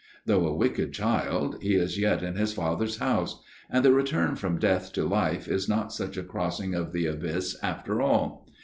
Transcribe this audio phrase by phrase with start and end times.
[0.25, 4.57] Though a wicked child, he is yet in his Father's house: and the return from
[4.57, 8.49] death to life is not such a crossing of the abyss, after all.